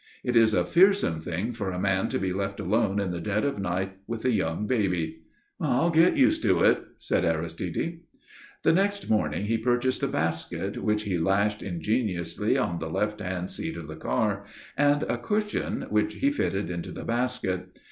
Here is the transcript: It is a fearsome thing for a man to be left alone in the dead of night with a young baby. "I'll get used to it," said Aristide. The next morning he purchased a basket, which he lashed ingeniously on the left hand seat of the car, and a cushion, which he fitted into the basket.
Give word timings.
It 0.23 0.35
is 0.35 0.55
a 0.55 0.65
fearsome 0.65 1.19
thing 1.19 1.53
for 1.53 1.69
a 1.69 1.77
man 1.79 2.09
to 2.09 2.17
be 2.17 2.33
left 2.33 2.59
alone 2.59 2.99
in 2.99 3.11
the 3.11 3.21
dead 3.21 3.45
of 3.45 3.59
night 3.59 3.97
with 4.07 4.25
a 4.25 4.31
young 4.31 4.65
baby. 4.65 5.21
"I'll 5.59 5.91
get 5.91 6.17
used 6.17 6.41
to 6.41 6.63
it," 6.63 6.81
said 6.97 7.23
Aristide. 7.23 7.99
The 8.63 8.73
next 8.73 9.11
morning 9.11 9.45
he 9.45 9.59
purchased 9.59 10.01
a 10.01 10.07
basket, 10.07 10.77
which 10.79 11.03
he 11.03 11.19
lashed 11.19 11.61
ingeniously 11.61 12.57
on 12.57 12.79
the 12.79 12.89
left 12.89 13.19
hand 13.21 13.51
seat 13.51 13.77
of 13.77 13.87
the 13.87 13.95
car, 13.95 14.43
and 14.75 15.03
a 15.03 15.19
cushion, 15.19 15.85
which 15.91 16.15
he 16.15 16.31
fitted 16.31 16.71
into 16.71 16.91
the 16.91 17.03
basket. 17.05 17.77